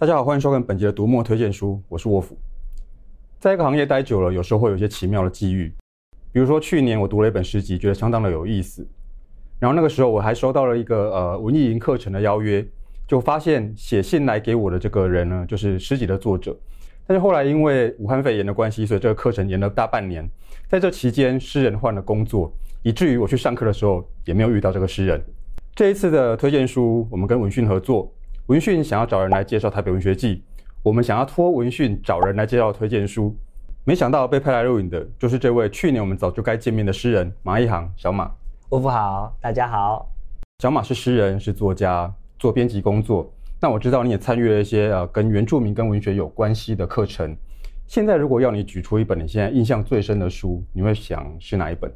[0.00, 2.34] 大家好，欢迎收看本集的读墨推荐书，我是沃夫。
[3.38, 5.70] 在一个行业待久了，有时候会有一些奇妙的际遇。
[6.32, 8.88] 比如说去年我读了一本诗集，觉得相当的有意思。
[9.58, 12.66] 然后那个时候我还收到了一个呃文艺营课程的邀约，
[13.06, 16.58] 就发现写信来给我的这个人呢，就是诗集的作者。
[17.06, 20.26] 但是后来因为武汉肺炎的关系，所以这个课程延了大半年。
[20.66, 22.50] 在这期间，诗人换了工作，
[22.82, 25.22] 以至于我去上课的时候也没有遇到这个诗人。
[25.74, 28.10] 这一次的推荐书，我们跟文讯合作。
[28.50, 30.42] 文讯想要找人来介绍台北文学季，
[30.82, 33.32] 我们想要托文讯找人来介绍推荐书，
[33.84, 38.28] 没想到被派来录影的就是这位去年我们早就该见面的诗人马一航小马。
[38.70, 40.10] 沃夫好，大家好。
[40.58, 43.32] 小马是诗人，是作家，做编辑工作。
[43.60, 47.36] 那我知道你也参与了一些呃跟原住民跟文学有关系的课程。
[47.86, 51.88] 现在如果要你举出一本你现在印象最深的书，你会想是哪一本？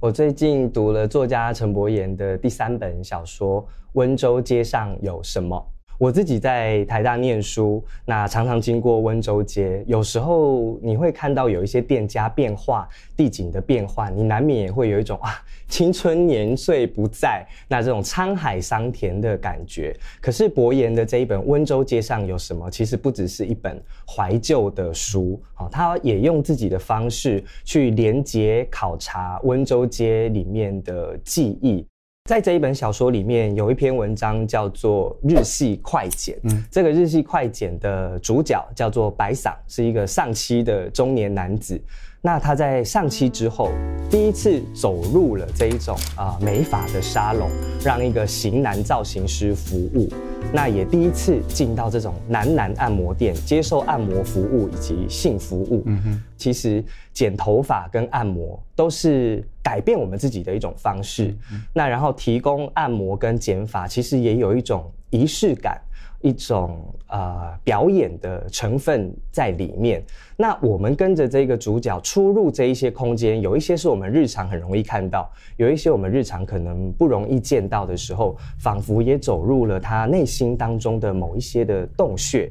[0.00, 5.56] 我最近读了作家陈伯言的第三本小说《温州街上有什么》。
[5.98, 15.30] 我自己在台大念书，那常常经过温州街，有时候你会看到有一些店家变化、地景的变换，你难免也会有一种啊，
[15.68, 19.96] 青春年岁不在，那这种沧海桑田的感觉。
[20.20, 31.86] 可是伯言的这一本《温州街上有什么》，其实不只是一本怀旧的书，啊，他也用自己的方式去连接考察温州街里面的记忆。
[32.26, 36.36] 在这一本小说里面，有一篇文章叫做《日系快剪》。
[36.44, 41.82] 嗯，这个日系快剪的主角叫做白桑，是一个丧妻的中年男子。
[42.24, 43.68] 那他在上期之后，
[44.08, 47.50] 第一次走入了这一种啊、呃、美发的沙龙，
[47.84, 50.08] 让一个型男造型师服务。
[50.54, 55.82] 那也第一次进到这种男男按摩店，接受按摩服务以及性服务。
[55.86, 61.34] 嗯哼，其实剪头发跟按摩都是改变我们自己的一种方式。
[61.50, 65.80] 嗯、那然后提供按摩跟剪发，其实也有一种仪式感。
[66.22, 70.02] 一种呃表演的成分在里面。
[70.36, 82.50] 那我们跟着这个主角出入这一些空间，有一些是我们日常很容易看到，有一些我们日常可能不容易见到的时候，仿佛也走入了他内心当中的某一些的洞穴。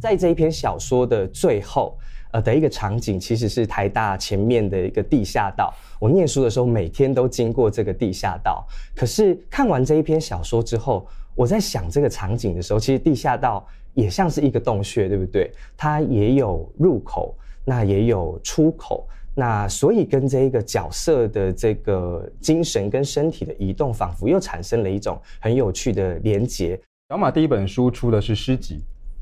[0.00, 1.98] 在这一篇小说的最后，
[2.30, 5.74] 呃的一个场景，其实是台大前面的一个地下道。
[6.00, 8.64] 我念书的时候，每天都经过这个地下道。
[8.94, 11.04] 可是看完这一篇小说之后，
[11.38, 15.48] 我在想这个场景的时候，其实地下道也像是一个洞穴，对不对？
[15.76, 17.32] 它也有入口，
[17.64, 19.06] 那也有出口，
[19.36, 26.76] 那所以跟这一个角色的这个精神跟身体的移动，仿佛又产生了一种很有趣的连结。
[27.08, 28.80] 小马第一本书出的是诗集，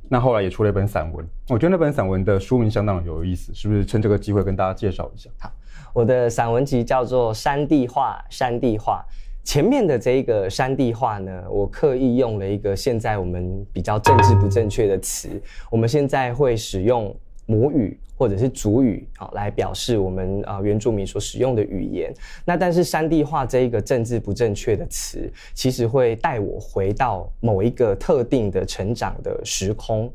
[0.09, 1.22] 那后来也出了一本散文。
[1.50, 3.84] 我觉得那本散文的书名相当有意思，是不是？
[3.84, 5.28] 趁这个机会跟大家介绍一下。
[5.38, 5.53] 好，
[5.93, 9.05] 我的散文集叫做《山地画》，山地话。
[9.47, 15.41] 前面的这一个山地话呢，我刻意用了一个现在我们比较政治不正确的词，
[15.71, 17.15] 我们现在会使用
[17.47, 22.12] 母语或者是主语啊来表示我们啊原住民所使用的语言。
[22.45, 30.12] 那但是山地话这一个政治不正确的词，其实会带我回到某一个特定的成长的时空。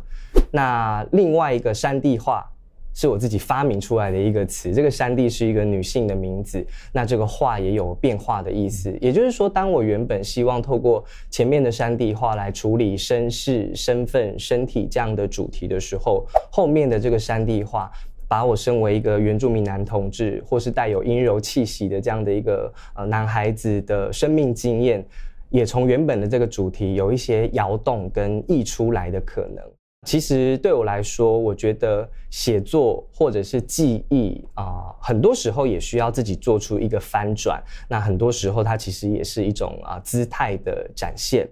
[0.52, 2.46] 那另外一个山地话。
[2.94, 8.96] 是我自己发明出来的一个词，这个山地是一个女性的名字，那这个话也有变化的意思。
[9.00, 17.92] 也就是说，当我原本希望透过前面的山地话来处理身世、身份、身体这样的主题的时候，后面的这个山地话
[18.28, 25.06] 把我身为一个原住民男同志，或是带有阴柔气息的这样的一个呃男孩子的生命经验，
[25.50, 29.64] 也从原本的这个主题有一些摇动跟溢出来的可能。
[30.08, 37.64] 其实对我来说，我觉得写作或者是记忆啊、很多时候也需要自己做出一个翻转。
[37.88, 41.48] 那很多时候，它其实也是一种啊、姿态的展现。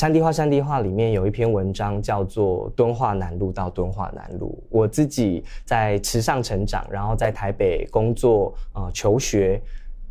[0.00, 4.60] 山地画，山地画里面有一篇文章叫做《敦化南路到敦化南路》。
[4.70, 9.62] 我自己在池上成长，然后在台北工作啊、求学。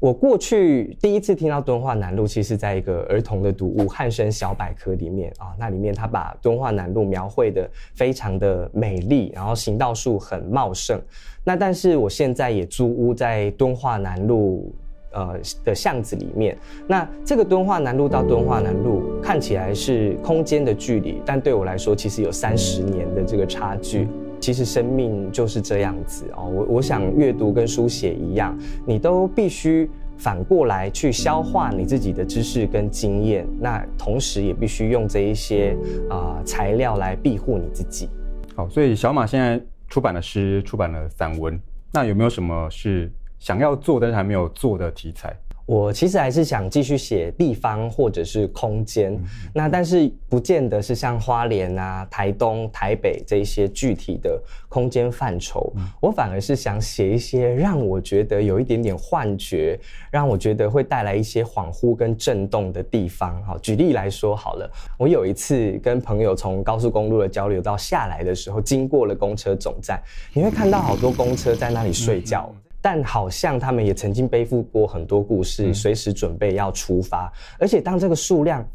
[0.04, 7.66] 我过去第一次听到敦化南路，其实在一个儿童的读物《汉声小百科》里面啊，那里面他把敦化南路描绘得
[7.96, 11.00] 非常的美丽，然后行道树很茂盛。
[11.46, 14.76] 那但是我现在也租屋在敦化南路
[15.14, 24.10] 呃的巷子里面，那这个敦化南路到敦化南路看起来是空间的距离，但对我来说其实有三十年的这个差距。
[24.44, 28.54] 其实生命就是这样子哦，我我想阅读跟书写一样，
[28.86, 35.78] 你都必须反过来去消化你自己的知识跟经验，那同时也必须用这一些
[36.10, 38.10] 啊、材料来庇护你自己。
[38.54, 39.58] 好，所以小马现在
[39.88, 41.58] 出版了诗，出版了散文，
[41.94, 45.34] 那有没有什么是想要做但是还没有做的题材？
[45.66, 49.24] 我其实还是想继续写地方或者是空间，嗯、
[49.54, 59.80] 那但是不见得是像花莲啊、台东、台北这一些具体的空间范畴，嗯、我反而是想写一些让我觉得有一点点幻觉，
[60.12, 63.42] 让我觉得会带来一些恍惚跟震动的地方。
[63.44, 70.02] 好，举例来说好了，我有一次跟朋友从高速公路的交流道下来的时候，经过了公车总站，
[70.34, 72.50] 你会看到好多公车在那里睡觉。
[72.54, 77.32] 嗯但好像他们也曾经背负过很多故事，随时准备要出发。
[77.58, 78.68] 而且当这个数量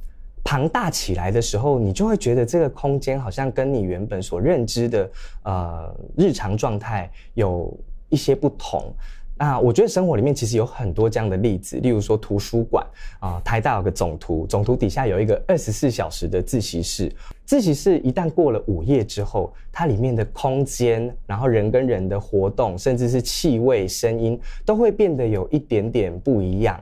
[0.43, 5.11] 庞大起来的时候，你就会觉得这个空间好像跟你原本所认知的
[5.43, 7.71] 呃日常状态有
[8.09, 8.91] 一些不同。
[9.39, 12.85] 那我觉得生活里面其实有很多这样的例子，例如说图书馆
[13.21, 17.09] 啊、呃，台大有个总图，总图底下有一个二十四小时的自习室。
[17.45, 26.81] 自习室一旦过了午夜之后，它里面的空间，然后人跟人的活动，甚至是气味、声音，都会变得有一点点不一样。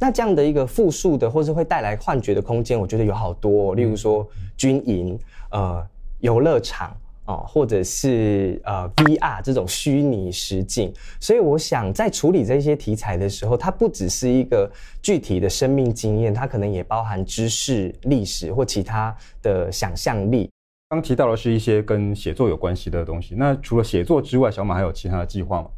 [0.00, 4.24] 那这样的一个复数的，或是会带来幻觉的空间，我觉得有好多、哦，例如说
[4.56, 5.18] 军营、
[5.50, 5.84] 呃
[6.20, 6.96] 游乐场。
[7.28, 10.90] 哦，或者是呃 VR 这种虚拟实境，
[11.20, 14.70] 所以我想在处理这些题材的时候，它不只是一个
[15.02, 20.50] 具体的生命经验，它可能也包含知识、历史或其他的想象力。
[20.88, 25.68] 刚提到的是一些跟写作有关系的东西，那除了写作之外，小马还有其他的计划吗？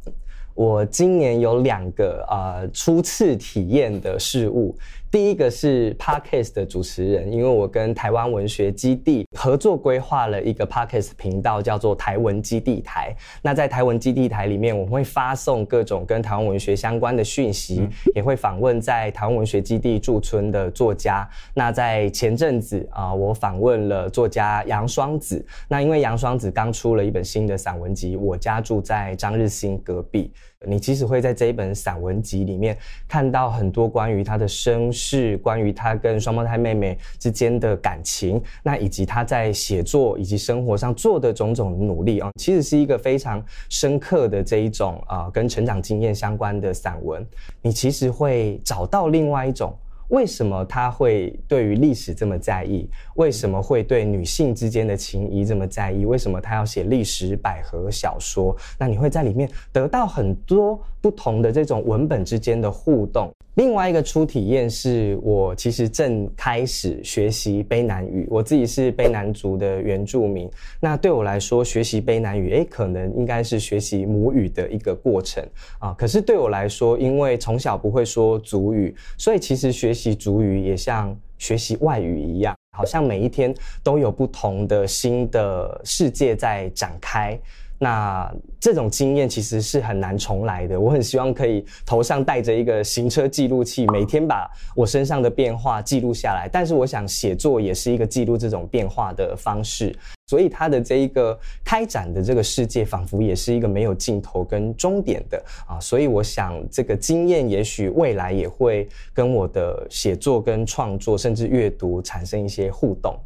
[0.53, 4.73] 我今年有两个呃初次体验的事物，
[5.11, 13.13] 第一个是 Podcast 的主持人，因为我跟台湾文学基地合作规划了一个 Podcast 频道，叫做台文基地台。
[13.41, 21.29] 那在台文基地台里面，我们会发送各种跟台湾文学相关的讯息，嗯、也会访问在台湾文学基地驻村的作家。
[21.53, 25.45] 那在前阵子啊、呃，我访问了作家杨双子。
[25.67, 30.31] 那因为杨双子刚出了一本新的散文集，我家住在张日新隔壁。
[30.63, 47.25] 你其实会在这一本散文集里面看到很多关于他的身是，关于他跟双胞胎妹妹之间的感情，那以及他在写作以及生活上做的种种努力啊，其实是一个非常深刻的这一种啊，跟成长经验相关的散文。
[47.63, 49.75] 你其实会找到另外一种。
[50.09, 52.85] 为什么他会对于历史这么在意？
[53.15, 56.03] 为什么会对女性之间的情谊这么在意？
[56.03, 58.53] 为什么他要写历史百合小说？
[58.77, 63.31] 那你会在里面得到很多不同的这种文本之间的互动。
[63.55, 70.49] 另外一个初体验是我其实正开始学习卑南语，我自己是卑南族的原住民。
[70.79, 75.45] 那对我来说，学习卑南语，诶，可能应该是学习母语的一个过程
[75.79, 75.93] 啊。
[75.97, 87.37] 可是对我来说，因为从小不会说族语，所以其实学习族语也像学习外语一样，好像每一天都有不同的新的世界在展开。
[87.83, 90.79] 那这种经验其实是很难重来的。
[90.79, 96.47] 我很希望可以头上戴着一个行车记录器，每天把我身上的变化记录下来。
[96.53, 99.91] 但是我想写作也是一个记录这种变化的方式，
[100.27, 105.79] 所以它的这一个开展的这个世界，仿佛也是一个没有尽头跟终点的啊。
[105.79, 113.19] 所以我想这个经验也许未来也会跟我的写作跟创作，甚至阅读产生一些互动。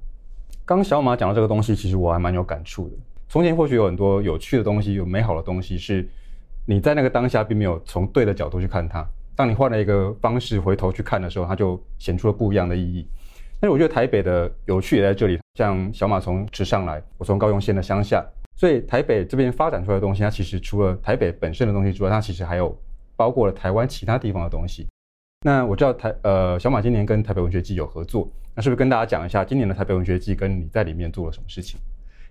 [0.64, 2.96] 刚小马讲的这个东西，其实我还蛮有感触的。
[3.36, 6.08] 从前或许有很多有趣的东西，有美好的东西，是
[6.66, 9.06] 你在那个当下并没有从对的角度去看它。
[9.36, 13.06] 当你换了一个方式回头去看的时候，它就显出了不一样的意义。
[13.60, 22.74] 但是我觉得台北的有趣也在这里，像小马从池上来，我从高雄县的乡下，所以台北这边发展出来的东西，它其实除了台北本身的东西之外，它其实还有
[23.18, 24.88] 包括了台湾其他地方的东西。
[25.46, 31.78] 那我知道台呃小马今年跟台北文学季有合作，那是不是跟大家讲一下今年的台北文学季跟你在里面做了什么事情？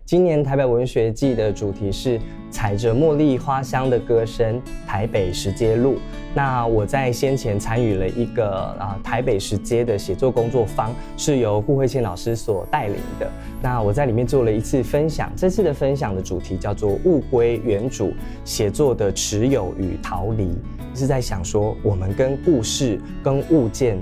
[0.07, 2.21] 今年台北文学季的主题是
[2.51, 5.97] 踩着茉莉花香的歌声，台北十街路。
[6.35, 13.31] 那我在先前参与了一个啊台北十街的写作工作坊，是由顾慧倩老师所带领的。
[13.63, 18.13] 那我在里面做了一次分享，这次的分享的主题叫做物归原主，
[18.45, 20.51] 写作的持有与逃离，
[20.95, 23.97] 是在想说我们跟故事、跟物件。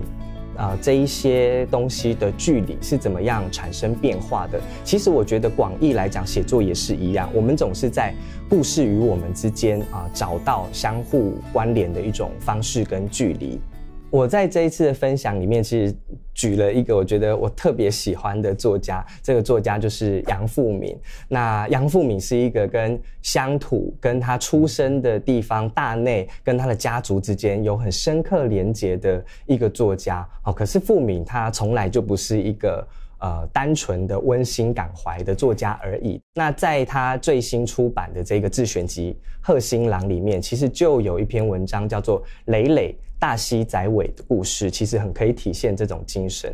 [0.56, 4.60] 啊、这一些东西的距离是怎么样产生变化的？
[4.84, 7.28] 其实我觉得广义来讲，写作也是一样。
[7.32, 8.14] 我们总是在
[8.48, 13.60] 故事与我们之间啊、找到相互关联的一种方式跟距离。
[14.12, 15.94] 我在这一次的分享里面，其实
[16.34, 20.94] 举了一个我觉得我特别喜欢的作家，这个作家就是杨富闵。
[21.28, 30.28] 那杨富闵是一个跟乡土、跟他出生的地方大内、跟他的家族之间有很深刻连结的一个作家。
[30.44, 32.86] 哦，可是富闵他从来就不是一个
[33.18, 36.20] 呃单纯的温馨感怀的作家而已。
[36.34, 42.94] 那在他最新出版的这个自选集《贺新郎》里面，其实就有一篇文章叫做《累累》。
[43.22, 46.52] 大西宰尾的故事，其实很可以体现这种精神。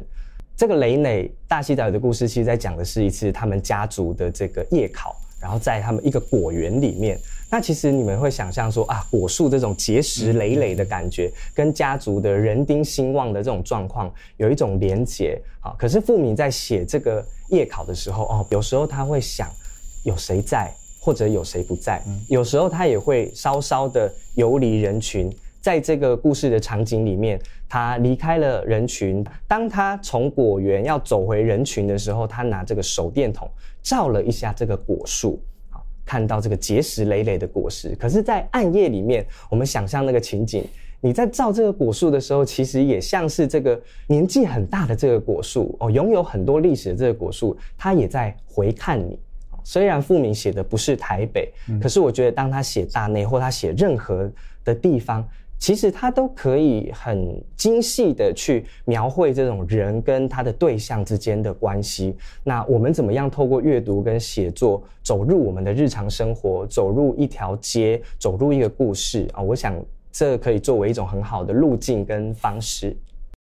[0.54, 7.18] 这个雷馁大西宰尾的故事，其实在讲的是一次他们家族的这个夜考，然后在他们一个果园里面。
[7.50, 15.74] 那其实你们会想象说啊，果树这种结实累累的感觉，跟家族的人丁兴旺的这种状况有一种连结啊。
[15.78, 19.48] 可是富敏在写这个夜考的时候哦，有时候他会想
[20.04, 20.70] 有谁在，
[21.00, 25.34] 或者有谁不在，有时候他也会稍稍的游离人群。
[25.60, 29.24] 在这个故事的场景里面，他离开了人群。
[29.46, 33.50] 当他从果园要走回人群的时候，他拿这个手电筒
[33.82, 35.40] 照了一下这个果树。
[36.04, 40.64] 看到这个结实累累的果实，可是，在暗夜里面，我们想象那个情景，
[41.02, 49.20] 你在照这个果树的时候，其实也像是这个年纪很大的这个果树哦，拥有很多历史的这个果树，它也在回看你。
[49.62, 54.32] 虽然富明写的不是台北，嗯、可是我觉得当他写大内或他写任何
[54.64, 55.22] 的地方。
[55.58, 62.16] 其实他都可以很精细的去描绘这种人跟他的对象之间的关系。
[62.44, 69.42] 那我们怎么样透过阅读跟写作走入我们的日常生活，走入一条街，走入一个故事啊？
[69.42, 69.74] 我想
[70.12, 72.96] 这可以作为一种很好的路径跟方式。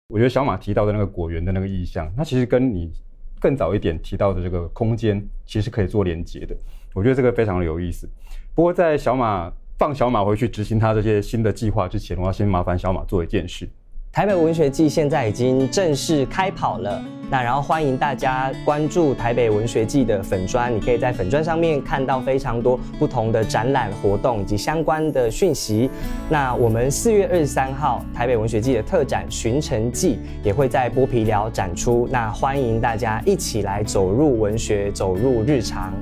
[0.09, 2.93] 我觉得小马提到的那个果园的那个意象，那其实跟你
[3.41, 6.57] 更早一点提到的这个空间，其实可以做连接的。
[6.95, 8.09] 我觉得这个非常的有意思。
[8.55, 9.53] 不过在小马。
[9.77, 13.69] 放小马回去执行他这些新的计划之前，我要先麻烦小马做一件事。
[14.13, 25.91] 台北文学季现在已经正式开跑了，那然后欢迎大家关注台北文学季的粉专，你可以在粉专上面看到非常多不同的展览活动以及相关的讯息。
[26.31, 30.15] 那我们四月二十三号台北文学季的特展《寻城记》
[30.47, 35.93] 也会在剥皮寮展出，那欢迎大家一起来走入文学，走入日常。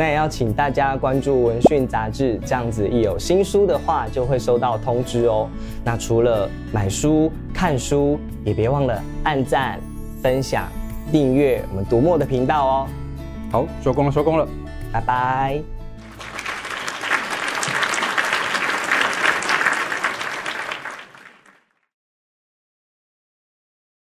[0.00, 5.46] 那也要请大家关注《文讯》杂志，这样子一有新书的话，就会收到通知哦。
[5.84, 9.78] 那除了买书、看书，也别忘了按赞、
[10.22, 10.66] 分享、
[11.12, 12.86] 订阅我们读墨的频道哦。
[13.52, 14.48] 好，收工了，收工了，
[14.90, 15.79] 拜拜。